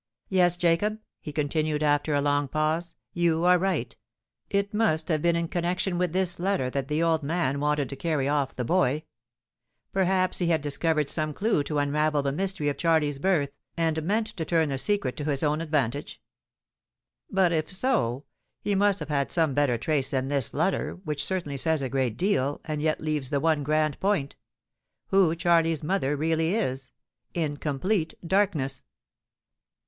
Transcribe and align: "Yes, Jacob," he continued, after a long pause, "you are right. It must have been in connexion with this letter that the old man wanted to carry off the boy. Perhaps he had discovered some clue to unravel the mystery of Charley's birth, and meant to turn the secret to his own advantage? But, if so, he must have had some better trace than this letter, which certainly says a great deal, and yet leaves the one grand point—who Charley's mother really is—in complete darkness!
"Yes, 0.29 0.57
Jacob," 0.57 0.97
he 1.19 1.31
continued, 1.31 1.83
after 1.83 2.15
a 2.15 2.21
long 2.21 2.47
pause, 2.47 2.95
"you 3.13 3.45
are 3.45 3.59
right. 3.59 3.95
It 4.49 4.73
must 4.73 5.09
have 5.09 5.21
been 5.21 5.35
in 5.35 5.47
connexion 5.47 5.99
with 5.99 6.11
this 6.11 6.39
letter 6.39 6.71
that 6.71 6.87
the 6.87 7.03
old 7.03 7.21
man 7.21 7.59
wanted 7.59 7.87
to 7.89 7.95
carry 7.95 8.27
off 8.27 8.55
the 8.55 8.65
boy. 8.65 9.03
Perhaps 9.93 10.39
he 10.39 10.47
had 10.47 10.61
discovered 10.63 11.07
some 11.07 11.35
clue 11.35 11.61
to 11.65 11.77
unravel 11.77 12.23
the 12.23 12.31
mystery 12.31 12.67
of 12.67 12.79
Charley's 12.79 13.19
birth, 13.19 13.51
and 13.77 14.01
meant 14.01 14.25
to 14.37 14.43
turn 14.43 14.69
the 14.69 14.79
secret 14.79 15.15
to 15.17 15.25
his 15.25 15.43
own 15.43 15.61
advantage? 15.61 16.19
But, 17.29 17.51
if 17.51 17.69
so, 17.71 18.25
he 18.59 18.73
must 18.73 19.01
have 19.01 19.09
had 19.09 19.31
some 19.31 19.53
better 19.53 19.77
trace 19.77 20.09
than 20.09 20.29
this 20.29 20.51
letter, 20.51 20.95
which 21.03 21.23
certainly 21.23 21.57
says 21.57 21.83
a 21.83 21.89
great 21.89 22.17
deal, 22.17 22.59
and 22.65 22.81
yet 22.81 23.01
leaves 23.01 23.29
the 23.29 23.39
one 23.39 23.61
grand 23.61 23.99
point—who 23.99 25.35
Charley's 25.35 25.83
mother 25.83 26.17
really 26.17 26.55
is—in 26.55 27.57
complete 27.57 28.15
darkness! 28.25 28.83